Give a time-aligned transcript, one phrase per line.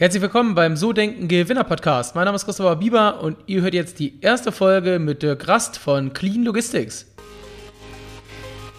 [0.00, 2.14] Herzlich willkommen beim So Denken Gewinner Podcast.
[2.14, 5.76] Mein Name ist Christopher Bieber und ihr hört jetzt die erste Folge mit Dirk Rast
[5.76, 7.04] von Clean Logistics.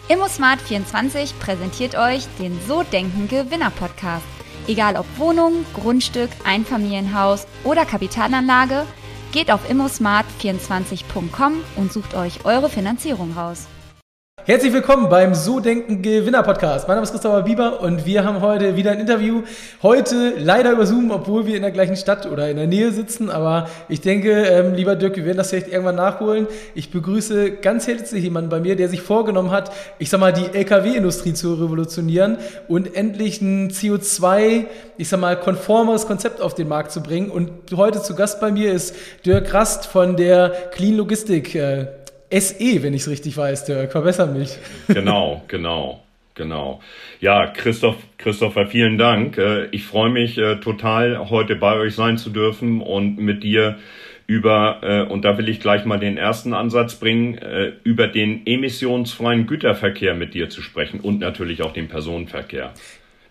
[0.08, 4.24] ImmoSmart24 präsentiert euch den So Denken Gewinner Podcast.
[4.66, 8.84] Egal ob Wohnung, Grundstück, Einfamilienhaus oder Kapitalanlage,
[9.30, 13.68] geht auf immosmart24.com und sucht euch eure Finanzierung raus.
[14.44, 16.88] Herzlich willkommen beim So Denken Gewinner Podcast.
[16.88, 19.42] Mein Name ist Christopher Bieber und wir haben heute wieder ein Interview.
[19.84, 23.30] Heute leider über Zoom, obwohl wir in der gleichen Stadt oder in der Nähe sitzen.
[23.30, 26.48] Aber ich denke, ähm, lieber Dirk, wir werden das vielleicht irgendwann nachholen.
[26.74, 30.46] Ich begrüße ganz herzlich jemanden bei mir, der sich vorgenommen hat, ich sag mal, die
[30.52, 34.64] LKW-Industrie zu revolutionieren und endlich ein CO2,
[34.98, 37.30] ich sag mal, konformes Konzept auf den Markt zu bringen.
[37.30, 41.54] Und heute zu Gast bei mir ist Dirk Rast von der Clean Logistik.
[41.54, 42.01] Äh,
[42.40, 43.92] SE, wenn ich es richtig weiß, Dirk.
[43.92, 44.56] Verbessere mich.
[44.88, 46.02] Genau, genau.
[46.34, 46.80] Genau.
[47.20, 49.36] Ja, Christoph, Christopher, vielen Dank.
[49.36, 53.78] Äh, ich freue mich äh, total, heute bei euch sein zu dürfen und mit dir
[54.26, 57.38] über, äh, und da will ich gleich mal den ersten Ansatz bringen,
[57.84, 62.72] über den emissionsfreien Güterverkehr mit dir zu sprechen und natürlich auch den Personenverkehr.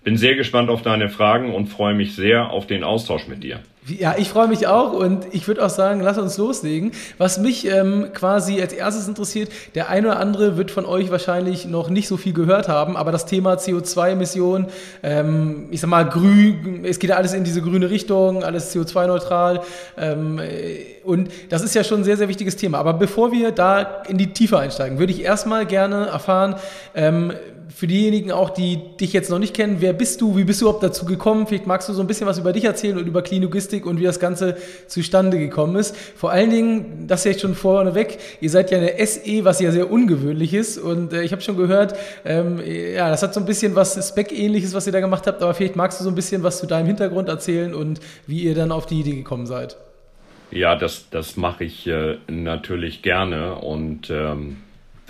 [0.03, 3.61] Bin sehr gespannt auf deine Fragen und freue mich sehr auf den Austausch mit dir.
[3.87, 6.91] Ja, ich freue mich auch und ich würde auch sagen, lass uns loslegen.
[7.17, 11.65] Was mich ähm, quasi als erstes interessiert, der eine oder andere wird von euch wahrscheinlich
[11.65, 14.67] noch nicht so viel gehört haben, aber das Thema CO2-Emissionen,
[15.01, 19.61] ähm, ich sag mal, grün, es geht ja alles in diese grüne Richtung, alles CO2-neutral
[19.97, 20.39] ähm,
[21.03, 22.77] und das ist ja schon ein sehr, sehr wichtiges Thema.
[22.77, 26.53] Aber bevor wir da in die Tiefe einsteigen, würde ich erstmal gerne erfahren,
[26.93, 27.33] ähm,
[27.73, 30.65] für diejenigen auch, die dich jetzt noch nicht kennen, wer bist du, wie bist du
[30.65, 31.47] überhaupt dazu gekommen?
[31.47, 33.99] Vielleicht magst du so ein bisschen was über dich erzählen und über Clean Logistik und
[33.99, 35.95] wie das Ganze zustande gekommen ist.
[35.95, 39.91] Vor allen Dingen, das jetzt schon vorneweg, ihr seid ja eine SE, was ja sehr
[39.91, 43.75] ungewöhnlich ist und äh, ich habe schon gehört, ähm, ja, das hat so ein bisschen
[43.75, 46.59] was Spec-ähnliches, was ihr da gemacht habt, aber vielleicht magst du so ein bisschen was
[46.59, 49.77] zu deinem Hintergrund erzählen und wie ihr dann auf die Idee gekommen seid.
[50.51, 54.57] Ja, das, das mache ich äh, natürlich gerne und ähm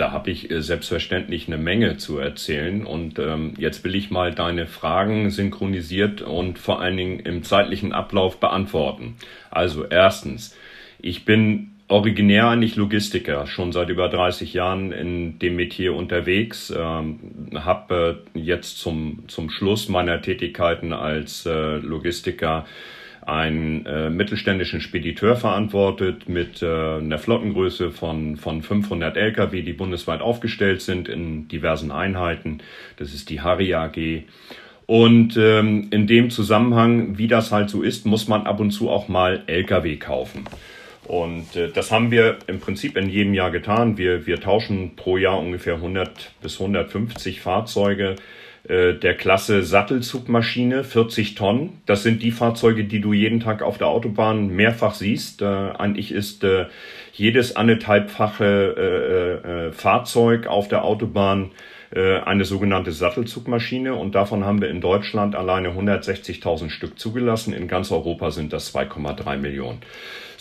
[0.02, 2.86] da habe ich äh, selbstverständlich eine Menge zu erzählen.
[2.88, 7.94] Und ähm, jetzt will ich mal deine Fragen synchronisiert und vor allen Dingen im zeitlichen
[7.94, 9.16] Ablauf beantworten.
[9.52, 10.58] Also erstens,
[11.00, 17.52] ich bin originär eigentlich Logistiker, schon seit über 30 Jahren in dem Metier unterwegs, ähm,
[17.54, 22.66] habe äh, jetzt zum, zum Schluss meiner Tätigkeiten als äh, Logistiker
[23.26, 30.21] einen äh, mittelständischen Spediteur verantwortet mit äh, einer Flottengröße von, von 500 Lkw, die bundesweit
[30.21, 32.60] aufgestellt sind in diversen Einheiten.
[32.98, 34.23] Das ist die Harry AG.
[34.87, 38.89] Und ähm, in dem Zusammenhang, wie das halt so ist, muss man ab und zu
[38.89, 40.45] auch mal Lkw kaufen.
[41.05, 43.98] Und äh, das haben wir im Prinzip in jedem Jahr getan.
[43.98, 48.15] Wir, wir tauschen pro Jahr ungefähr 100 bis 150 Fahrzeuge
[48.67, 51.82] der Klasse Sattelzugmaschine, 40 Tonnen.
[51.86, 55.42] Das sind die Fahrzeuge, die du jeden Tag auf der Autobahn mehrfach siehst.
[55.42, 56.66] Äh, eigentlich ist äh,
[57.14, 61.52] jedes anderthalbfache Fahrzeug auf der Autobahn
[61.94, 67.54] eine sogenannte Sattelzugmaschine und davon haben wir in Deutschland alleine 160.000 Stück zugelassen.
[67.54, 69.82] In ganz Europa sind das 2,3 Millionen.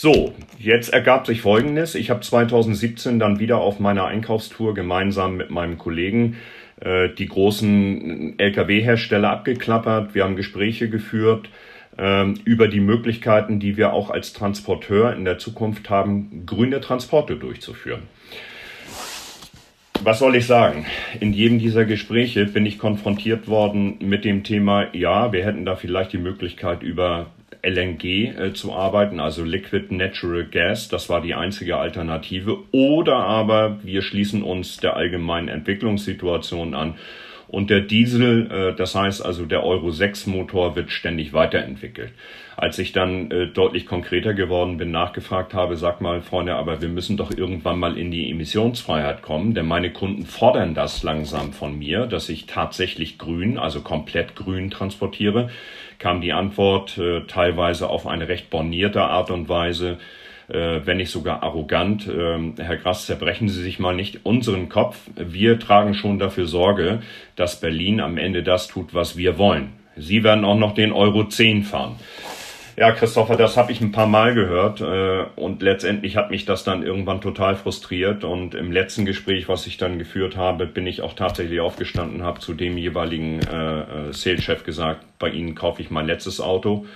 [0.03, 1.95] So, jetzt ergab sich Folgendes.
[1.95, 6.39] Ich habe 2017 dann wieder auf meiner Einkaufstour gemeinsam mit meinem Kollegen
[6.81, 10.15] äh, die großen Lkw-Hersteller abgeklappert.
[10.15, 11.49] Wir haben Gespräche geführt
[11.99, 17.37] ähm, über die Möglichkeiten, die wir auch als Transporteur in der Zukunft haben, grüne Transporte
[17.37, 18.03] durchzuführen.
[20.03, 20.87] Was soll ich sagen?
[21.21, 25.77] In jedem dieser Gespräche bin ich konfrontiert worden mit dem Thema, ja, wir hätten da
[25.77, 27.27] vielleicht die Möglichkeit, über
[27.63, 30.89] LNG äh, zu arbeiten, also Liquid Natural Gas.
[30.89, 32.59] Das war die einzige Alternative.
[32.73, 36.95] Oder aber wir schließen uns der allgemeinen Entwicklungssituation an.
[37.51, 42.13] Und der Diesel, äh, das heißt also der Euro 6 Motor, wird ständig weiterentwickelt.
[42.57, 46.89] Als ich dann äh, deutlich konkreter geworden bin, nachgefragt habe, sag mal, Freunde, aber wir
[46.89, 51.77] müssen doch irgendwann mal in die Emissionsfreiheit kommen, denn meine Kunden fordern das langsam von
[51.77, 55.51] mir, dass ich tatsächlich grün, also komplett grün transportiere
[56.01, 59.99] kam die Antwort äh, teilweise auf eine recht bornierte Art und Weise,
[60.51, 62.09] äh, wenn nicht sogar arrogant.
[62.09, 64.99] Äh, Herr Grass, zerbrechen Sie sich mal nicht unseren Kopf.
[65.17, 67.01] Wir tragen schon dafür Sorge,
[67.37, 69.73] dass Berlin am Ende das tut, was wir wollen.
[69.97, 71.97] Sie werden auch noch den Euro 10 fahren.
[72.81, 76.65] Ja, Christopher, das habe ich ein paar Mal gehört äh, und letztendlich hat mich das
[76.65, 81.03] dann irgendwann total frustriert und im letzten Gespräch, was ich dann geführt habe, bin ich
[81.03, 85.91] auch tatsächlich aufgestanden, habe zu dem jeweiligen äh, äh, Sales-Chef gesagt, bei Ihnen kaufe ich
[85.91, 86.87] mein letztes Auto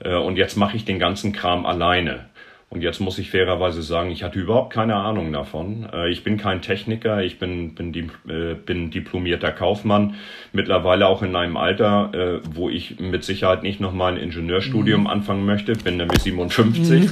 [0.00, 2.26] äh, und jetzt mache ich den ganzen Kram alleine.
[2.72, 5.88] Und jetzt muss ich fairerweise sagen, ich hatte überhaupt keine Ahnung davon.
[5.92, 7.92] Äh, ich bin kein Techniker, ich bin, bin,
[8.28, 10.14] äh, bin diplomierter Kaufmann,
[10.52, 15.06] mittlerweile auch in einem Alter, äh, wo ich mit Sicherheit nicht nochmal ein Ingenieurstudium mhm.
[15.08, 17.10] anfangen möchte, bin nämlich 57.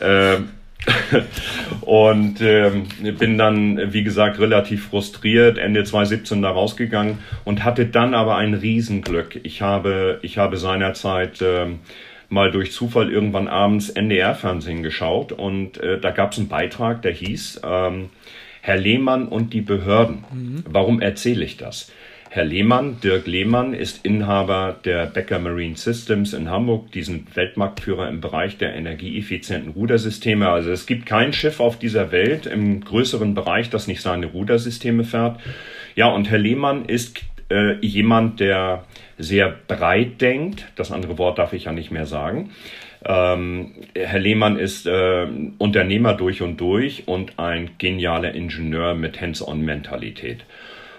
[0.00, 0.48] Mhm.
[1.82, 2.86] und ähm,
[3.18, 8.54] bin dann, wie gesagt, relativ frustriert Ende 2017 da rausgegangen und hatte dann aber ein
[8.54, 9.40] Riesenglück.
[9.42, 11.80] Ich habe, ich habe seinerzeit ähm,
[12.28, 17.12] mal durch Zufall irgendwann abends NDR-Fernsehen geschaut und äh, da gab es einen Beitrag, der
[17.12, 18.10] hieß ähm,
[18.62, 20.24] Herr Lehmann und die Behörden.
[20.32, 20.64] Mhm.
[20.68, 21.92] Warum erzähle ich das?
[22.36, 28.20] Herr Lehmann, Dirk Lehmann, ist Inhaber der Becker Marine Systems in Hamburg, diesen Weltmarktführer im
[28.20, 30.48] Bereich der energieeffizienten Rudersysteme.
[30.50, 35.04] Also es gibt kein Schiff auf dieser Welt im größeren Bereich, das nicht seine Rudersysteme
[35.04, 35.40] fährt.
[35.94, 38.84] Ja, und Herr Lehmann ist äh, jemand, der
[39.18, 40.66] sehr breit denkt.
[40.76, 42.50] Das andere Wort darf ich ja nicht mehr sagen.
[43.04, 45.26] Ähm, Herr Lehmann ist äh,
[45.58, 50.44] Unternehmer durch und durch und ein genialer Ingenieur mit Hands-on-Mentalität.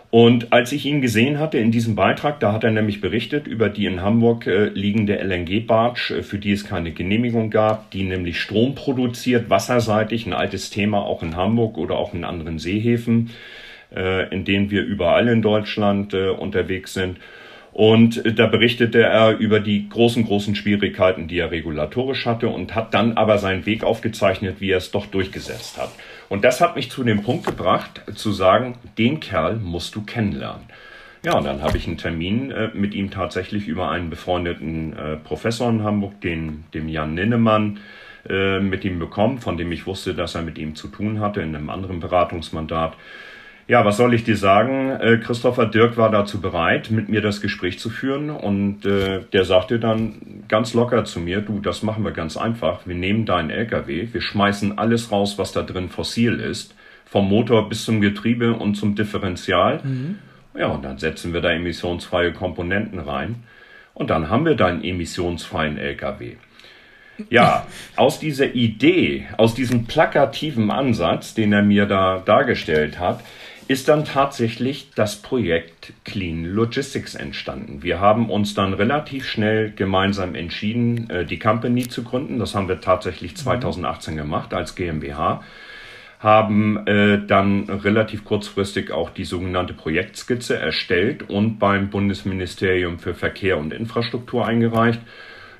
[0.09, 3.67] Und als ich ihn gesehen hatte in diesem Beitrag, da hat er nämlich berichtet über
[3.67, 8.39] die in Hamburg äh, liegende LNG-Barge, äh, für die es keine Genehmigung gab, die nämlich
[8.39, 13.31] Strom produziert, wasserseitig, ein altes Thema auch in Hamburg oder auch in anderen Seehäfen,
[13.95, 17.17] äh, in denen wir überall in Deutschland äh, unterwegs sind.
[17.77, 22.73] Und äh, da berichtete er über die großen, großen Schwierigkeiten, die er regulatorisch hatte und
[22.73, 25.91] hat dann aber seinen Weg aufgezeichnet, wie er es doch durchgesetzt hat.
[26.27, 30.63] Und das hat mich zu dem Punkt gebracht, zu sagen, den Kerl musst du kennenlernen.
[31.23, 35.15] Ja, und dann habe ich einen Termin äh, mit ihm tatsächlich über einen befreundeten äh,
[35.17, 37.79] Professor in Hamburg, den, dem Jan Ninnemann,
[38.29, 41.55] mit ihm bekommen, von dem ich wusste, dass er mit ihm zu tun hatte in
[41.55, 42.97] einem anderen Beratungsmandat.
[43.67, 44.91] Ja, was soll ich dir sagen?
[44.91, 49.43] Äh, Christopher Dirk war dazu bereit, mit mir das Gespräch zu führen und äh, der
[49.43, 52.87] sagte dann ganz locker zu mir, du, das machen wir ganz einfach.
[52.87, 56.75] Wir nehmen deinen LKW, wir schmeißen alles raus, was da drin fossil ist,
[57.05, 59.81] vom Motor bis zum Getriebe und zum Differential.
[59.83, 60.19] Mhm.
[60.57, 63.43] Ja, und dann setzen wir da emissionsfreie Komponenten rein
[63.93, 66.37] und dann haben wir deinen emissionsfreien LKW.
[67.29, 67.67] Ja,
[67.97, 73.23] aus dieser Idee, aus diesem plakativen Ansatz, den er mir da dargestellt hat,
[73.67, 77.83] ist dann tatsächlich das Projekt Clean Logistics entstanden.
[77.83, 82.39] Wir haben uns dann relativ schnell gemeinsam entschieden, äh, die Company zu gründen.
[82.39, 84.17] Das haben wir tatsächlich 2018 mhm.
[84.17, 85.43] gemacht als GmbH
[86.19, 93.59] haben äh, dann relativ kurzfristig auch die sogenannte Projektskizze erstellt und beim Bundesministerium für Verkehr
[93.59, 94.99] und Infrastruktur eingereicht.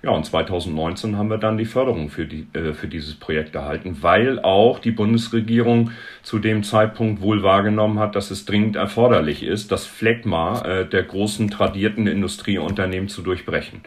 [0.04, 3.98] Ja, und 2019 haben wir dann die Förderung für, die, äh, für dieses Projekt erhalten,
[4.02, 5.92] weil auch die Bundesregierung
[6.22, 11.04] zu dem Zeitpunkt wohl wahrgenommen hat, dass es dringend erforderlich ist, das Phlegma äh, der
[11.04, 13.82] großen tradierten Industrieunternehmen zu durchbrechen.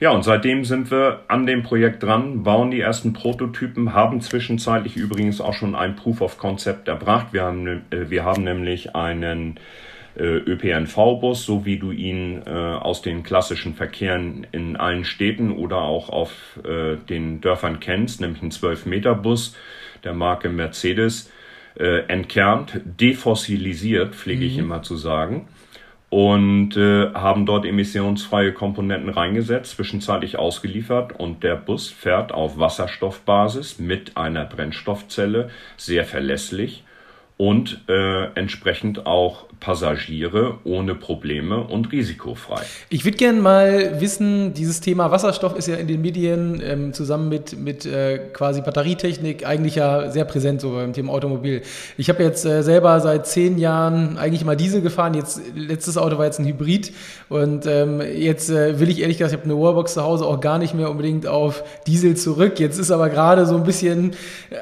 [0.00, 4.96] Ja, und seitdem sind wir an dem Projekt dran, bauen die ersten Prototypen, haben zwischenzeitlich
[4.96, 7.28] übrigens auch schon ein Proof of Concept erbracht.
[7.32, 9.60] Wir haben, äh, wir haben nämlich einen
[10.20, 16.10] ÖPNV-Bus, so wie du ihn äh, aus den klassischen Verkehren in allen Städten oder auch
[16.10, 19.56] auf äh, den Dörfern kennst, nämlich einen 12-Meter-Bus
[20.04, 21.30] der Marke Mercedes,
[21.78, 24.46] äh, entkernt, defossilisiert, pflege mhm.
[24.46, 25.48] ich immer zu sagen
[26.10, 33.78] und äh, haben dort emissionsfreie Komponenten reingesetzt, zwischenzeitlich ausgeliefert und der Bus fährt auf Wasserstoffbasis
[33.78, 35.48] mit einer Brennstoffzelle
[35.78, 36.84] sehr verlässlich
[37.38, 42.62] und äh, entsprechend auch Passagiere ohne Probleme und risikofrei.
[42.90, 47.28] Ich würde gerne mal wissen, dieses Thema Wasserstoff ist ja in den Medien ähm, zusammen
[47.28, 51.62] mit, mit äh, quasi Batterietechnik eigentlich ja sehr präsent so beim Thema Automobil.
[51.96, 55.14] Ich habe jetzt äh, selber seit zehn Jahren eigentlich mal Diesel gefahren.
[55.14, 56.92] Jetzt letztes Auto war jetzt ein Hybrid
[57.28, 60.40] und ähm, jetzt äh, will ich ehrlich gesagt, ich habe eine Wallbox zu Hause auch
[60.40, 62.58] gar nicht mehr unbedingt auf Diesel zurück.
[62.58, 64.16] Jetzt ist aber gerade so ein bisschen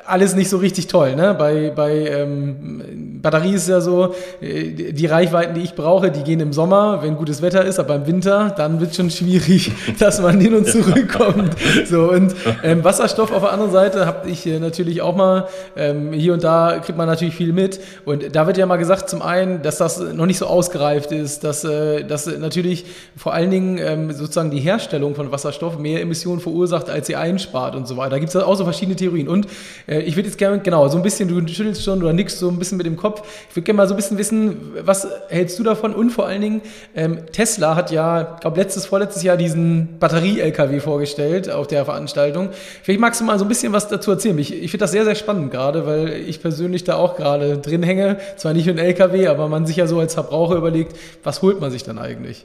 [0.04, 1.16] alles nicht so richtig toll.
[1.16, 1.34] Ne?
[1.38, 6.40] Bei, bei ähm, Batterie ist ja so, äh, die Reichweiten, die ich brauche, die gehen
[6.40, 10.20] im Sommer, wenn gutes Wetter ist, aber im Winter, dann wird es schon schwierig, dass
[10.20, 11.54] man hin und zurück kommt.
[11.87, 16.12] So, und ähm, Wasserstoff auf der anderen Seite habe ich äh, natürlich auch mal, ähm,
[16.12, 17.80] hier und da kriegt man natürlich viel mit.
[18.04, 21.44] Und da wird ja mal gesagt, zum einen, dass das noch nicht so ausgereift ist,
[21.44, 26.40] dass, äh, dass natürlich vor allen Dingen ähm, sozusagen die Herstellung von Wasserstoff mehr Emissionen
[26.40, 28.11] verursacht, als sie einspart und so weiter.
[28.11, 29.28] Da gibt es auch so verschiedene Theorien.
[29.28, 29.47] Und
[29.87, 32.49] äh, ich würde jetzt gerne, genau, so ein bisschen, du schüttelst schon oder nix so
[32.49, 33.23] ein bisschen mit dem Kopf.
[33.49, 35.94] Ich würde gerne mal so ein bisschen wissen, was hältst du davon?
[35.94, 36.62] Und vor allen Dingen,
[36.94, 42.50] ähm, Tesla hat ja, ich glaube, letztes, vorletztes Jahr diesen Batterie-LKW vorgestellt auf der Veranstaltung.
[42.82, 44.38] Vielleicht magst du mal so ein bisschen was dazu erzählen.
[44.38, 47.82] Ich, ich finde das sehr, sehr spannend gerade, weil ich persönlich da auch gerade drin
[47.82, 48.18] hänge.
[48.37, 51.70] Zwar nicht einen LKW, aber man sich ja so als Verbraucher überlegt, was holt man
[51.70, 52.44] sich dann eigentlich?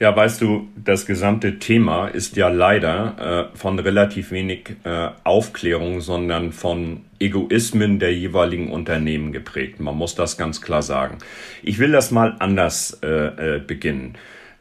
[0.00, 6.00] Ja, weißt du, das gesamte Thema ist ja leider äh, von relativ wenig äh, Aufklärung,
[6.00, 9.78] sondern von Egoismen der jeweiligen Unternehmen geprägt.
[9.78, 11.18] Man muss das ganz klar sagen.
[11.62, 14.14] Ich will das mal anders äh, äh, beginnen.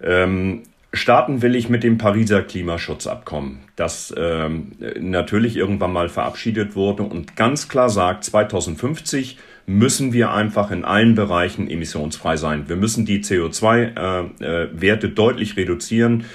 [0.04, 7.04] Ähm, starten will ich mit dem Pariser Klimaschutzabkommen, das ähm, natürlich irgendwann mal verabschiedet wurde
[7.04, 9.38] und ganz klar sagt, 2050
[9.70, 12.68] müssen wir einfach in allen Bereichen emissionsfrei sein.
[12.68, 16.26] Wir müssen die CO2-Werte äh, äh, deutlich reduzieren.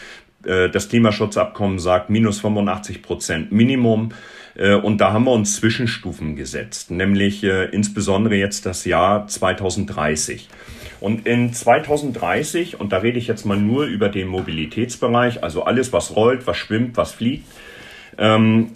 [0.44, 4.10] Äh, das Klimaschutzabkommen sagt minus 85 Prozent Minimum.
[4.84, 10.48] Und da haben wir uns Zwischenstufen gesetzt, nämlich insbesondere jetzt das Jahr 2030.
[11.00, 15.92] Und in 2030, und da rede ich jetzt mal nur über den Mobilitätsbereich, also alles,
[15.92, 17.48] was rollt, was schwimmt, was fliegt,
[18.18, 18.73] ähm,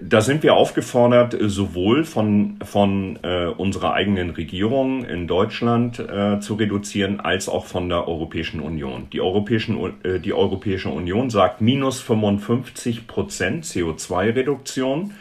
[0.00, 6.54] da sind wir aufgefordert, sowohl von, von äh, unserer eigenen Regierung in Deutschland äh, zu
[6.54, 9.08] reduzieren, als auch von der Europäischen Union.
[9.12, 15.12] Die, Europäischen, äh, die Europäische Union sagt minus 55 Prozent CO2-Reduktion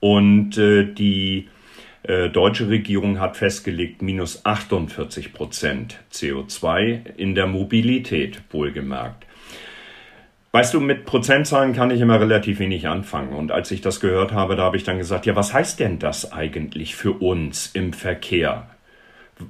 [0.00, 1.48] und äh, die
[2.02, 9.27] äh, deutsche Regierung hat festgelegt minus 48 Prozent CO2 in der Mobilität, wohlgemerkt.
[10.50, 13.34] Weißt du, mit Prozentzahlen kann ich immer relativ wenig anfangen.
[13.34, 15.98] Und als ich das gehört habe, da habe ich dann gesagt, ja, was heißt denn
[15.98, 18.66] das eigentlich für uns im Verkehr?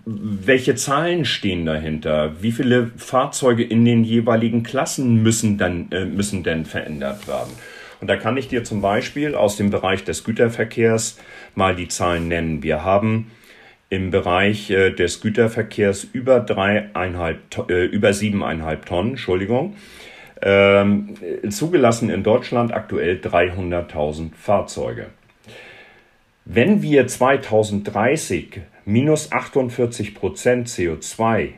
[0.04, 2.42] Welche Zahlen stehen dahinter?
[2.42, 7.52] Wie viele Fahrzeuge in den jeweiligen Klassen müssen dann, äh, müssen denn verändert werden?
[8.00, 11.18] Und da kann ich dir zum Beispiel aus dem Bereich des Güterverkehrs
[11.54, 12.62] mal die Zahlen nennen.
[12.62, 13.30] Wir haben
[13.88, 19.76] im Bereich äh, des Güterverkehrs über dreieinhalb, äh, über siebeneinhalb Tonnen, Entschuldigung,
[20.42, 21.14] ähm,
[21.48, 25.06] zugelassen in Deutschland aktuell 300.000 Fahrzeuge.
[26.44, 31.50] Wenn wir 2030 minus 48 Prozent CO2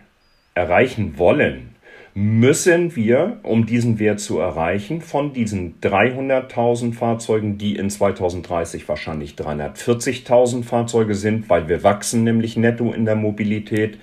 [0.55, 1.75] erreichen wollen,
[2.15, 9.35] müssen wir, um diesen Wert zu erreichen, von diesen 300.000 Fahrzeugen, die in 2030 wahrscheinlich
[9.35, 14.01] 340.000 Fahrzeuge sind, weil wir wachsen nämlich netto in der Mobilität,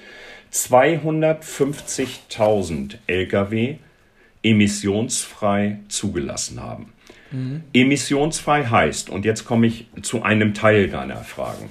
[0.53, 3.75] 250.000 Lkw
[4.43, 6.93] emissionsfrei zugelassen haben.
[7.31, 7.63] Mhm.
[7.73, 11.69] Emissionsfrei heißt, und jetzt komme ich zu einem Teil deiner Fragen.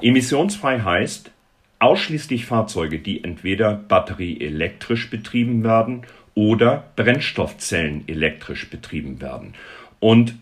[0.00, 1.30] Emissionsfrei heißt
[1.78, 6.02] ausschließlich Fahrzeuge, die entweder batterieelektrisch betrieben werden
[6.34, 9.54] oder Brennstoffzellen elektrisch betrieben werden.
[10.00, 10.34] Und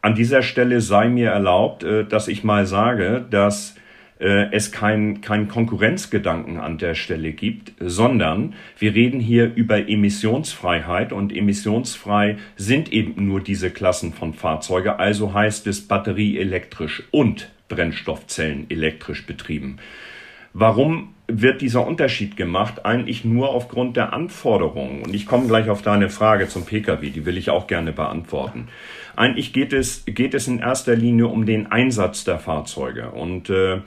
[0.00, 3.76] an dieser Stelle sei mir erlaubt, äh, dass ich mal sage, dass
[4.22, 11.34] es keinen kein Konkurrenzgedanken an der Stelle gibt, sondern wir reden hier über Emissionsfreiheit und
[11.34, 19.26] emissionsfrei sind eben nur diese Klassen von Fahrzeuge, also heißt es batterieelektrisch und Brennstoffzellen elektrisch
[19.26, 19.78] betrieben.
[20.52, 22.84] Warum wird dieser Unterschied gemacht?
[22.84, 25.02] Eigentlich nur aufgrund der Anforderungen.
[25.02, 28.68] Und ich komme gleich auf deine Frage zum Pkw, die will ich auch gerne beantworten.
[29.16, 33.10] Eigentlich geht es, geht es in erster Linie um den Einsatz der Fahrzeuge.
[33.10, 33.80] Und äh,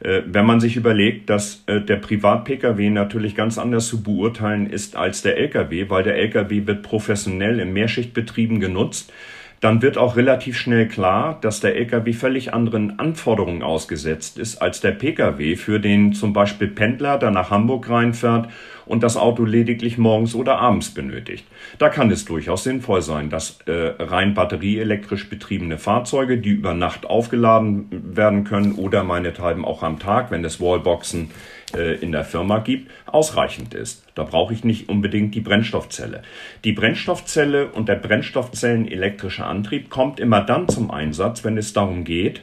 [0.00, 4.96] äh, wenn man sich überlegt, dass äh, der Privat-Pkw natürlich ganz anders zu beurteilen ist
[4.96, 9.12] als der Lkw, weil der Lkw wird professionell im Mehrschichtbetrieben genutzt,
[9.60, 14.80] dann wird auch relativ schnell klar, dass der Lkw völlig anderen Anforderungen ausgesetzt ist als
[14.80, 18.48] der Pkw, für den zum Beispiel Pendler, der nach Hamburg reinfährt
[18.86, 21.44] und das Auto lediglich morgens oder abends benötigt.
[21.78, 27.06] Da kann es durchaus sinnvoll sein, dass äh, rein batterieelektrisch betriebene Fahrzeuge, die über Nacht
[27.06, 32.58] aufgeladen werden können oder meinethalben auch am Tag, wenn es Wallboxen äh, in der Firma
[32.58, 34.04] gibt, ausreichend ist.
[34.14, 36.22] Da brauche ich nicht unbedingt die Brennstoffzelle.
[36.64, 42.40] Die Brennstoffzelle und der Brennstoffzellen-elektrische Antrieb kommt immer dann zum Einsatz, wenn es darum geht,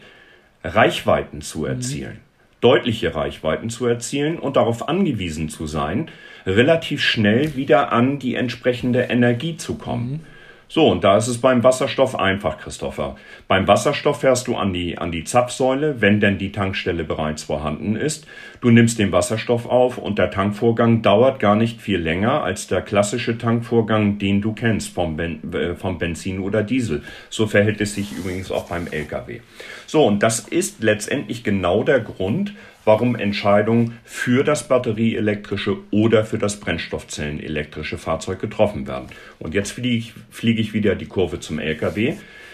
[0.63, 1.65] Reichweiten zu mhm.
[1.65, 2.13] erzielen.
[2.13, 2.19] Mhm.
[2.61, 6.09] Deutliche Reichweiten zu erzielen und darauf angewiesen zu sein,
[6.45, 10.11] relativ schnell wieder an die entsprechende Energie zu kommen.
[10.11, 10.34] Mhm.
[10.67, 13.15] So, und da ist es beim Wasserstoff einfach, Christopher.
[13.47, 17.95] Beim Wasserstoff fährst du an die, an die Zapfsäule, wenn denn die Tankstelle bereits vorhanden
[17.95, 18.25] ist.
[18.61, 22.81] Du nimmst den Wasserstoff auf und der Tankvorgang dauert gar nicht viel länger als der
[22.81, 27.03] klassische Tankvorgang, den du kennst vom, ben, äh, vom Benzin oder Diesel.
[27.29, 29.41] So verhält es sich übrigens auch beim Lkw.
[29.85, 32.53] So, und das ist letztendlich genau der Grund,
[32.85, 39.07] warum Entscheidungen für das batterieelektrische oder für das brennstoffzellenelektrische Fahrzeug getroffen werden.
[39.39, 42.13] Und jetzt fliege ich, fliege ich wieder die Kurve zum Lkw.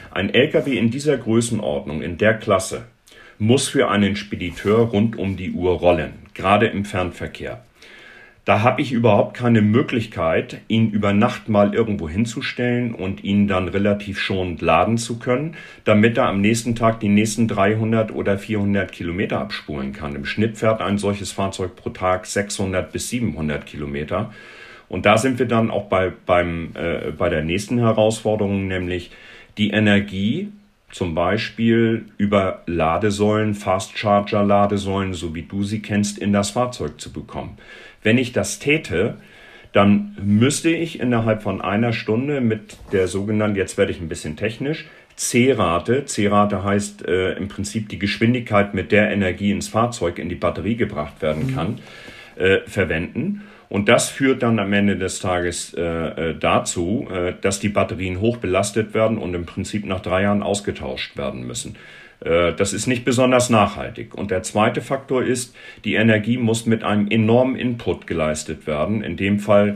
[0.09, 2.85] Ein Lkw in dieser Größenordnung, in der Klasse,
[3.38, 7.63] muss für einen Spediteur rund um die Uhr rollen, gerade im Fernverkehr.
[8.43, 13.67] Da habe ich überhaupt keine Möglichkeit, ihn über Nacht mal irgendwo hinzustellen und ihn dann
[13.67, 18.91] relativ schonend laden zu können, damit er am nächsten Tag die nächsten 300 oder 400
[18.91, 20.15] Kilometer abspulen kann.
[20.15, 24.33] Im Schnitt fährt ein solches Fahrzeug pro Tag 600 bis 700 Kilometer.
[24.89, 29.12] Und da sind wir dann auch bei, beim, äh, bei der nächsten Herausforderung, nämlich
[29.57, 30.51] die Energie
[30.91, 37.00] zum Beispiel über Ladesäulen, Fast Charger Ladesäulen, so wie du sie kennst, in das Fahrzeug
[37.00, 37.57] zu bekommen.
[38.03, 39.17] Wenn ich das täte,
[39.74, 44.36] dann müsste ich innerhalb von einer Stunde mit der sogenannten, jetzt werde ich ein bisschen
[44.36, 50.29] technisch, C-Rate, C-Rate heißt äh, im Prinzip die Geschwindigkeit, mit der Energie ins Fahrzeug in
[50.29, 51.55] die Batterie gebracht werden mhm.
[51.55, 51.79] kann,
[52.38, 53.43] äh, verwenden.
[53.70, 58.20] Und das führt dann am Ende des Tages äh, äh, dazu, äh, dass die Batterien
[58.20, 61.77] hoch belastet werden und im Prinzip nach drei Jahren ausgetauscht werden müssen.
[62.21, 64.15] Äh, das ist nicht besonders nachhaltig.
[64.15, 69.03] Und der zweite Faktor ist, die Energie muss mit einem enormen Input geleistet werden.
[69.03, 69.75] In dem Fall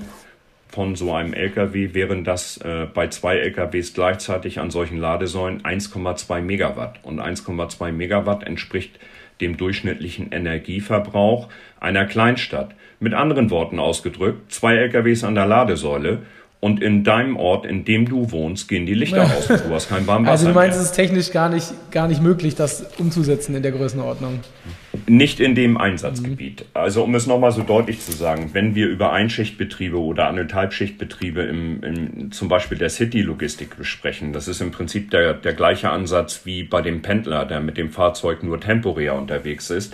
[0.69, 6.41] von so einem LKW wären das äh, bei zwei LKWs gleichzeitig an solchen Ladesäulen 1,2
[6.41, 6.99] Megawatt.
[7.03, 8.99] Und 1,2 Megawatt entspricht
[9.41, 11.49] dem durchschnittlichen Energieverbrauch
[11.79, 12.75] einer Kleinstadt.
[12.99, 16.23] Mit anderen Worten ausgedrückt, zwei LKWs an der Ladesäule
[16.59, 19.89] und in deinem Ort, in dem du wohnst, gehen die Lichter aus und du hast
[19.89, 20.83] kein Warmwasser Also du meinst, mehr.
[20.83, 24.39] es ist technisch gar nicht, gar nicht möglich, das umzusetzen in der Größenordnung?
[25.07, 26.61] Nicht in dem Einsatzgebiet.
[26.61, 26.65] Mhm.
[26.73, 31.83] Also um es nochmal so deutlich zu sagen, wenn wir über Einschichtbetriebe oder Anderthalbschichtbetriebe im,
[31.83, 36.63] im zum Beispiel der City-Logistik besprechen, das ist im Prinzip der, der gleiche Ansatz wie
[36.63, 39.93] bei dem Pendler, der mit dem Fahrzeug nur temporär unterwegs ist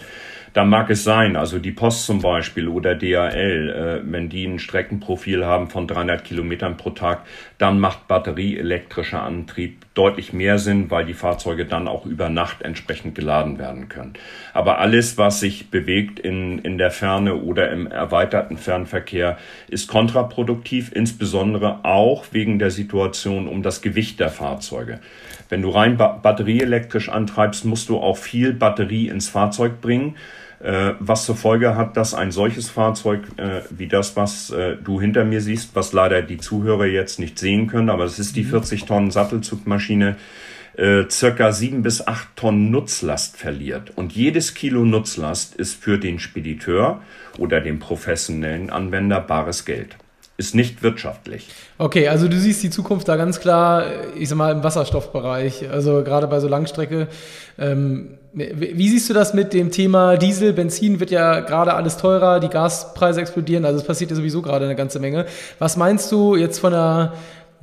[0.54, 4.60] da mag es sein, also die Post zum Beispiel oder DHL, äh, wenn die ein
[4.60, 7.22] Streckenprofil haben von 300 Kilometern pro Tag,
[7.58, 13.16] dann macht batterieelektrischer Antrieb deutlich mehr Sinn, weil die Fahrzeuge dann auch über Nacht entsprechend
[13.16, 14.14] geladen werden können.
[14.54, 19.38] Aber alles, was sich bewegt in, in der Ferne oder im erweiterten Fernverkehr,
[19.70, 25.00] ist kontraproduktiv, insbesondere auch wegen der Situation um das Gewicht der Fahrzeuge.
[25.48, 30.16] Wenn du rein batterieelektrisch antreibst, musst du auch viel Batterie ins Fahrzeug bringen
[31.00, 35.26] was zur Folge hat, dass ein solches Fahrzeug äh, wie das, was äh, du hinter
[35.26, 38.84] mir siehst, was leider die Zuhörer jetzt nicht sehen können, aber es ist die 40
[38.84, 38.88] mhm.
[38.88, 40.18] Tonnen Sattelzugmaschine,
[40.78, 43.92] äh, circa sieben bis acht Tonnen Nutzlast verliert.
[43.96, 47.02] Und jedes Kilo Nutzlast ist für den Spediteur
[47.40, 49.98] oder den professionellen Anwender bares Geld
[50.38, 51.50] ist nicht wirtschaftlich.
[51.78, 53.86] Okay, also du siehst die Zukunft da ganz klar,
[54.18, 55.70] ich sag mal, im Wasserstoffbereich.
[55.70, 57.10] Also gerade bei so Langstrecke.
[57.60, 60.54] Ähm, wie siehst du das mit dem Thema Diesel?
[60.54, 64.66] Benzin wird ja gerade alles teurer, die Gaspreise explodieren, also es passiert ja sowieso gerade
[64.66, 65.26] eine ganze Menge.
[65.60, 67.14] Was meinst du jetzt von der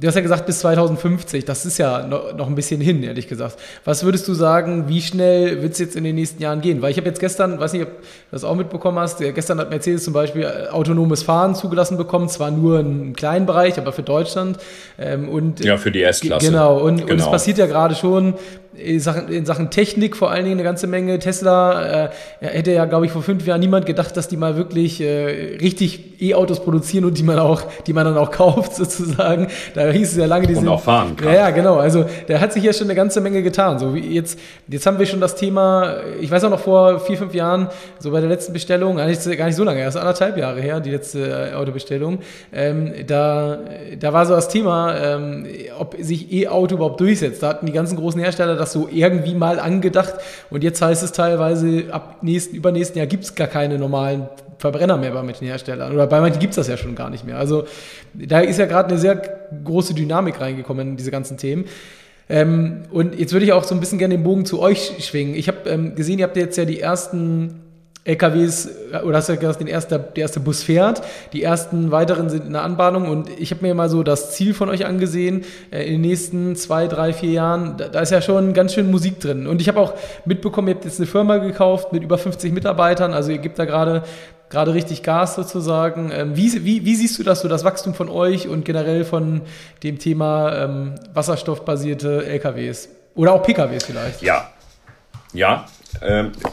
[0.00, 3.56] Du hast ja gesagt bis 2050, das ist ja noch, ein bisschen hin, ehrlich gesagt.
[3.84, 6.82] Was würdest du sagen, wie schnell wird es jetzt in den nächsten Jahren gehen?
[6.82, 9.70] Weil ich habe jetzt gestern, weiß nicht, ob du das auch mitbekommen hast, gestern hat
[9.70, 13.92] Mercedes zum Beispiel äh, autonomes Fahren zugelassen bekommen, zwar nur in einem kleinen Bereich, aber
[13.92, 14.58] für Deutschland.
[15.00, 16.46] Ähm, und ja, für die S-Klasse.
[16.46, 17.02] Genau, und, genau.
[17.02, 17.30] und es genau.
[17.32, 18.34] passiert ja gerade schon
[18.74, 21.18] in Sachen, in Sachen Technik vor allen Dingen eine ganze Menge.
[21.18, 25.00] Tesla äh, hätte ja, glaube ich, vor fünf Jahren niemand gedacht, dass die mal wirklich
[25.00, 29.48] äh, richtig E-Autos produzieren und die man auch, die man dann auch kauft sozusagen.
[29.74, 31.32] Da hieß es ja lange, die und sind, auch fahren kann.
[31.32, 31.76] Ja, genau.
[31.76, 33.78] Also da hat sich ja schon eine ganze Menge getan.
[33.78, 35.96] So wie jetzt, jetzt haben wir schon das Thema.
[36.20, 39.24] Ich weiß auch noch vor vier, fünf Jahren, so bei der letzten Bestellung, gar nicht,
[39.36, 42.18] gar nicht so lange, erst anderthalb Jahre her, die letzte äh, Autobestellung.
[42.52, 43.58] Ähm, da,
[43.98, 45.46] da war so das Thema, ähm,
[45.78, 47.42] ob sich E-Auto überhaupt durchsetzt.
[47.42, 50.14] Da hatten die ganzen großen Hersteller das so irgendwie mal angedacht.
[50.50, 54.96] Und jetzt heißt es teilweise, ab nächsten, übernächsten Jahr gibt es gar keine normalen Verbrenner
[54.96, 55.92] mehr bei manchen Herstellern.
[55.92, 57.38] Oder bei manchen gibt es das ja schon gar nicht mehr.
[57.38, 57.64] Also
[58.14, 59.20] da ist ja gerade eine sehr
[59.64, 61.64] große Dynamik reingekommen in diese ganzen Themen.
[62.28, 65.34] Ähm, und jetzt würde ich auch so ein bisschen gerne den Bogen zu euch schwingen.
[65.34, 67.60] Ich habe ähm, gesehen, ihr habt jetzt ja die ersten
[68.08, 68.70] LKWs,
[69.04, 71.02] oder hast du ja gesagt, den erste, der erste Bus fährt,
[71.34, 73.06] die ersten weiteren sind in der Anbahnung.
[73.08, 76.56] Und ich habe mir mal so das Ziel von euch angesehen, äh, in den nächsten
[76.56, 79.46] zwei, drei, vier Jahren, da, da ist ja schon ganz schön Musik drin.
[79.46, 79.92] Und ich habe auch
[80.24, 83.66] mitbekommen, ihr habt jetzt eine Firma gekauft mit über 50 Mitarbeitern, also ihr gebt da
[83.66, 84.02] gerade
[84.48, 86.10] gerade richtig Gas sozusagen.
[86.10, 89.42] Ähm, wie, wie, wie, siehst du das, so das Wachstum von euch und generell von
[89.82, 94.22] dem Thema ähm, wasserstoffbasierte LKWs oder auch PKWs vielleicht?
[94.22, 94.50] Ja,
[95.34, 95.66] ja,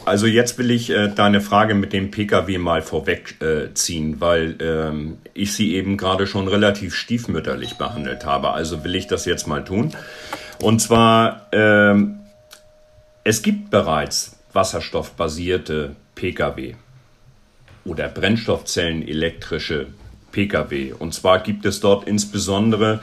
[0.04, 5.18] also jetzt will ich äh, deine Frage mit dem Pkw mal vorwegziehen, äh, weil ähm,
[5.34, 8.50] ich sie eben gerade schon relativ stiefmütterlich behandelt habe.
[8.50, 9.92] Also will ich das jetzt mal tun.
[10.60, 12.20] Und zwar, ähm,
[13.24, 16.74] es gibt bereits wasserstoffbasierte Pkw
[17.84, 19.86] oder Brennstoffzellen-elektrische
[20.32, 20.92] Pkw.
[20.92, 23.00] Und zwar gibt es dort insbesondere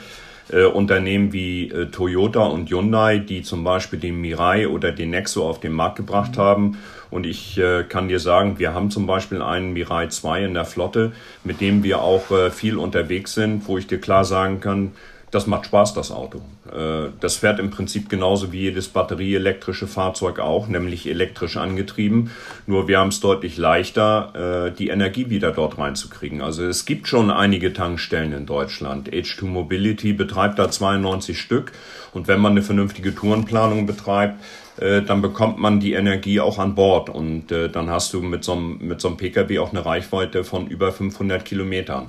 [0.50, 5.48] äh, Unternehmen wie äh, Toyota und Hyundai, die zum Beispiel den Mirai oder den Nexo
[5.48, 6.78] auf den Markt gebracht haben.
[7.10, 10.64] Und ich äh, kann dir sagen, wir haben zum Beispiel einen Mirai 2 in der
[10.64, 11.12] Flotte,
[11.44, 14.92] mit dem wir auch äh, viel unterwegs sind, wo ich dir klar sagen kann,
[15.34, 16.38] das macht Spaß, das Auto.
[16.70, 22.30] Äh, das fährt im Prinzip genauso wie jedes batterieelektrische Fahrzeug auch, nämlich elektrisch angetrieben.
[22.66, 26.40] Nur wir haben es deutlich leichter, äh, die Energie wieder dort reinzukriegen.
[26.40, 29.10] Also es gibt schon einige Tankstellen in Deutschland.
[29.10, 31.72] H2 Mobility betreibt da 92 Stück.
[32.12, 34.40] Und wenn man eine vernünftige Tourenplanung betreibt,
[34.76, 38.52] äh, dann bekommt man die Energie auch an Bord und dann hast du mit so,
[38.52, 42.06] einem, mit so einem Pkw auch eine Reichweite von über 500 Kilometern.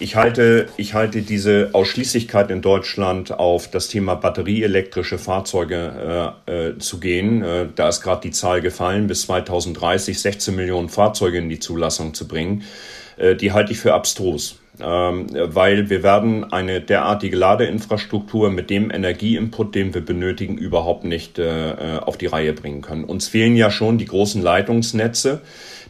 [0.00, 6.78] Ich halte, ich halte diese Ausschließlichkeit in Deutschland auf das Thema batterieelektrische Fahrzeuge äh, äh,
[6.78, 7.42] zu gehen.
[7.42, 12.12] Äh, da ist gerade die Zahl gefallen, bis 2030 16 Millionen Fahrzeuge in die Zulassung
[12.12, 12.64] zu bringen.
[13.16, 14.58] Äh, die halte ich für abstrus.
[14.80, 21.38] Ähm, weil wir werden eine derartige Ladeinfrastruktur mit dem Energieinput, den wir benötigen, überhaupt nicht
[21.38, 23.04] äh, auf die Reihe bringen können.
[23.04, 25.42] Uns fehlen ja schon die großen Leitungsnetze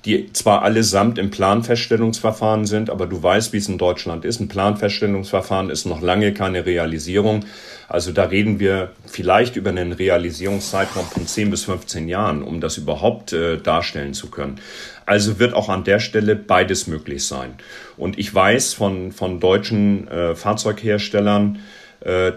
[0.05, 4.39] die zwar allesamt im Planfeststellungsverfahren sind, aber du weißt, wie es in Deutschland ist.
[4.39, 7.45] Ein Planfeststellungsverfahren ist noch lange keine Realisierung.
[7.89, 12.77] Also da reden wir vielleicht über einen Realisierungszeitraum von 10 bis 15 Jahren, um das
[12.77, 14.61] überhaupt äh, darstellen zu können.
[15.07, 17.55] Also wird auch an der Stelle beides möglich sein.
[17.97, 21.61] Und ich weiß von, von deutschen äh, Fahrzeugherstellern,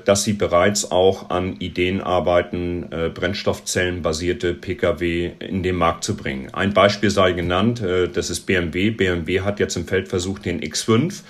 [0.06, 6.54] dass sie bereits auch an Ideen arbeiten, äh, brennstoffzellenbasierte Pkw in den Markt zu bringen.
[6.54, 8.92] Ein Beispiel sei genannt, äh, das ist BMW.
[8.92, 11.22] BMW hat jetzt im Feldversuch den X5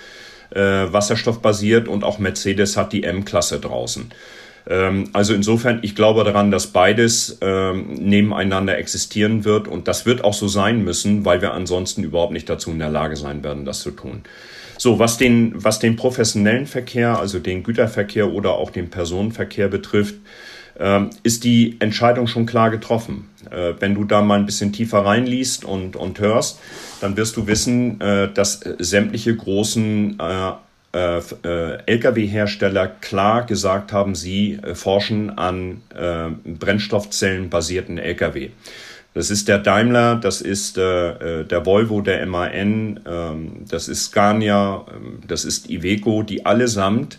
[0.49, 4.09] wasserstoffbasiert und auch Mercedes hat die M-Klasse draußen.
[4.69, 10.23] Ähm, also insofern, ich glaube daran, dass beides ähm, nebeneinander existieren wird und das wird
[10.23, 13.65] auch so sein müssen, weil wir ansonsten überhaupt nicht dazu in der Lage sein werden,
[13.65, 14.23] das zu tun.
[14.77, 20.15] So, was den, was den professionellen Verkehr, also den Güterverkehr oder auch den Personenverkehr betrifft,
[20.79, 23.29] ähm, ist die Entscheidung schon klar getroffen.
[23.49, 26.59] Äh, wenn du da mal ein bisschen tiefer reinliest und, und hörst,
[27.01, 30.51] dann wirst du wissen, äh, dass sämtliche großen äh,
[30.93, 35.81] Lkw-Hersteller klar gesagt haben, sie forschen an
[36.43, 38.49] brennstoffzellenbasierten Lkw.
[39.13, 44.05] Das ist der Daimler, das ist äh, äh der Volvo, der MAN, ähm, das ist
[44.05, 47.17] Scania, äh, das ist Iveco, die allesamt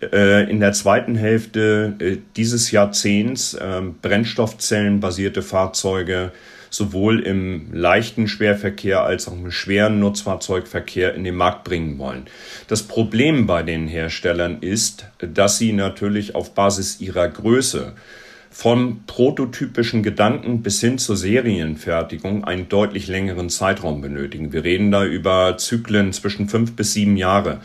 [0.00, 6.32] äh, in der zweiten Hälfte äh, dieses Jahrzehnts ähm, Brennstoffzellenbasierte Fahrzeuge
[6.70, 12.26] sowohl im leichten Schwerverkehr als auch im schweren Nutzfahrzeugverkehr in den Markt bringen wollen.
[12.68, 17.92] Das Problem bei den Herstellern ist, dass sie natürlich auf Basis ihrer Größe
[18.50, 24.52] vom prototypischen Gedanken bis hin zur Serienfertigung einen deutlich längeren Zeitraum benötigen.
[24.52, 27.60] Wir reden da über Zyklen zwischen fünf bis sieben Jahre.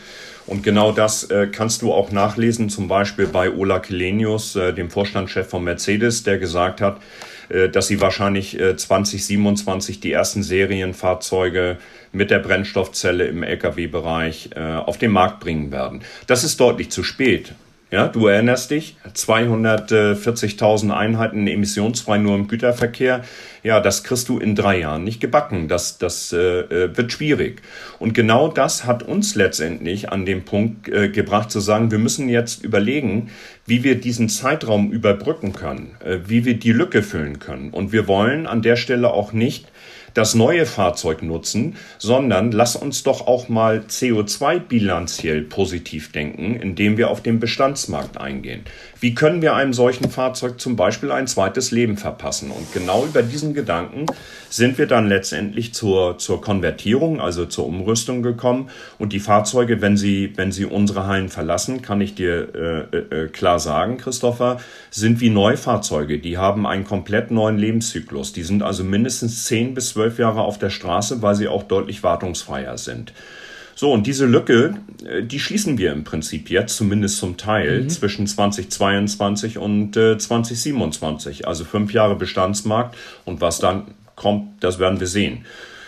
[0.45, 4.91] Und genau das äh, kannst du auch nachlesen, zum Beispiel bei Ola Kelenius, äh, dem
[4.91, 7.01] Vorstandschef von Mercedes, der gesagt hat,
[7.49, 11.77] äh, dass sie wahrscheinlich 2027 äh, die ersten Serienfahrzeuge
[12.11, 16.01] mit der Brennstoffzelle im Lkw-Bereich äh, auf den Markt bringen werden.
[16.27, 17.53] Das ist deutlich zu spät.
[17.95, 23.23] Ja, du erinnerst dich, 240.000 Einheiten emissionsfrei nur im Güterverkehr.
[23.63, 25.69] Ja, das kriegst du in drei Jahren nicht gebacken.
[25.69, 27.61] Das, das äh, äh, wird schwierig.
[27.97, 32.27] Und genau das hat uns letztendlich an den Punkt äh, gebracht zu sagen, wir müssen
[32.27, 33.29] jetzt überlegen,
[33.65, 37.69] wie wir diesen Zeitraum überbrücken können, äh, wie wir die Lücke füllen können.
[37.69, 39.67] Und wir wollen an der Stelle auch nicht
[40.15, 46.97] das neue Fahrzeug nutzen, sondern lass uns doch auch mal CO2 bilanziell positiv denken, indem
[46.97, 48.61] wir auf den Bestandsmarkt eingehen.
[49.01, 52.49] Wie können wir einem solchen Fahrzeug zum Beispiel ein zweites Leben verpassen?
[52.49, 54.05] Und genau über diesen Gedanken
[54.49, 58.69] sind wir dann letztendlich zur, zur Konvertierung, also zur Umrüstung gekommen.
[58.97, 63.27] Und die Fahrzeuge, wenn sie, wenn sie unsere Hallen verlassen, kann ich dir äh, äh,
[63.27, 64.59] klar sagen, Christopher,
[64.91, 66.19] sind wie Neufahrzeuge.
[66.19, 68.31] Die haben einen komplett neuen Lebenszyklus.
[68.31, 72.03] Die sind also mindestens zehn bis zwölf Jahre auf der Straße, weil sie auch deutlich
[72.03, 73.13] wartungsfreier sind.
[73.77, 77.89] So, und diese Lücke, äh, die schließen wir im Prinzip jetzt, zumindest zum Teil, mhm.
[77.89, 81.47] zwischen 2022 und äh, 2027.
[81.47, 85.45] Also fünf Jahre Bestandsmarkt und was dann kommt, das werden wir sehen.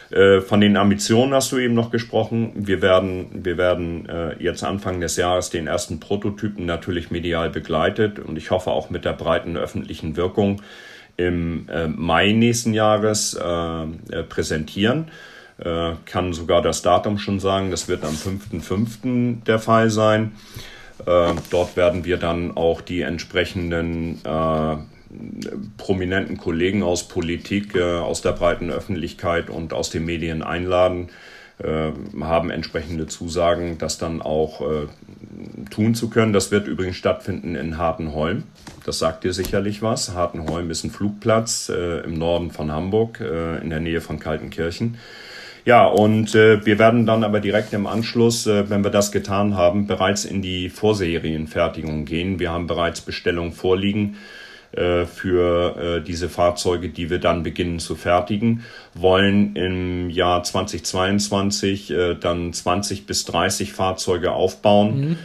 [0.10, 2.52] Äh, von den Ambitionen hast du eben noch gesprochen.
[2.56, 8.20] Wir werden, wir werden äh, jetzt Anfang des Jahres den ersten Prototypen natürlich medial begleitet
[8.20, 10.62] und ich hoffe auch mit der breiten öffentlichen Wirkung
[11.18, 15.10] im äh, Mai nächsten Jahres äh, äh, präsentieren.
[16.06, 19.44] Kann sogar das Datum schon sagen, das wird am 5.5.
[19.44, 20.34] der Fall sein.
[21.04, 24.22] Dort werden wir dann auch die entsprechenden
[25.78, 31.10] prominenten Kollegen aus Politik, aus der breiten Öffentlichkeit und aus den Medien einladen,
[31.64, 34.88] haben entsprechende Zusagen, das dann auch äh,
[35.72, 36.32] tun zu können.
[36.32, 38.44] Das wird übrigens stattfinden in Hartenholm.
[38.86, 40.14] Das sagt dir sicherlich was.
[40.14, 44.98] Hartenholm ist ein Flugplatz im Norden von Hamburg, in der Nähe von Kaltenkirchen.
[45.68, 49.58] Ja, und äh, wir werden dann aber direkt im Anschluss, äh, wenn wir das getan
[49.58, 52.40] haben, bereits in die Vorserienfertigung gehen.
[52.40, 57.96] Wir haben bereits Bestellungen vorliegen äh, für äh, diese Fahrzeuge, die wir dann beginnen zu
[57.96, 65.00] fertigen, wollen im Jahr 2022 äh, dann 20 bis 30 Fahrzeuge aufbauen.
[65.00, 65.18] Mhm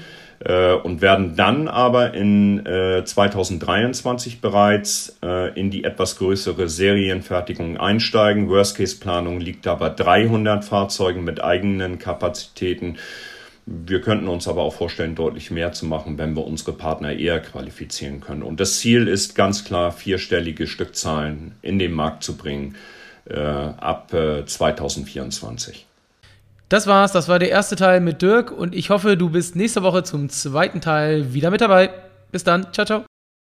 [0.44, 7.76] äh, und werden dann aber in äh, 2023 bereits äh, in die etwas größere Serienfertigung
[7.76, 8.48] einsteigen.
[8.48, 12.96] Worst-Case-Planung liegt da bei 300 Fahrzeugen mit eigenen Kapazitäten.
[13.64, 17.40] Wir könnten uns aber auch vorstellen, deutlich mehr zu machen, wenn wir unsere Partner eher
[17.40, 18.42] qualifizieren können.
[18.42, 22.74] Und das Ziel ist ganz klar, vierstellige Stückzahlen in den Markt zu bringen
[23.26, 25.86] äh, ab äh, 2024.
[26.68, 29.82] Das war's, das war der erste Teil mit Dirk und ich hoffe, du bist nächste
[29.82, 31.90] Woche zum zweiten Teil wieder mit dabei.
[32.32, 33.11] Bis dann, ciao, ciao.